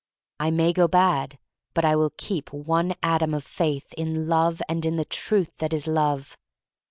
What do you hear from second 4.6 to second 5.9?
and in the Truth that is